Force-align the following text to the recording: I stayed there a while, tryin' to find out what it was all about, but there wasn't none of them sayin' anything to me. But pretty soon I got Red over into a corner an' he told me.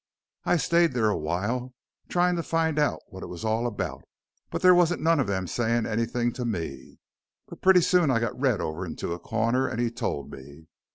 I 0.45 0.57
stayed 0.57 0.93
there 0.93 1.09
a 1.11 1.15
while, 1.15 1.75
tryin' 2.09 2.35
to 2.35 2.41
find 2.41 2.79
out 2.79 3.03
what 3.09 3.21
it 3.21 3.27
was 3.27 3.45
all 3.45 3.67
about, 3.67 4.03
but 4.49 4.63
there 4.63 4.73
wasn't 4.73 5.03
none 5.03 5.19
of 5.19 5.27
them 5.27 5.45
sayin' 5.45 5.85
anything 5.85 6.33
to 6.33 6.43
me. 6.43 6.97
But 7.47 7.61
pretty 7.61 7.81
soon 7.81 8.09
I 8.09 8.19
got 8.19 8.39
Red 8.41 8.61
over 8.61 8.83
into 8.83 9.13
a 9.13 9.19
corner 9.19 9.69
an' 9.69 9.77
he 9.77 9.91
told 9.91 10.31
me. 10.31 10.65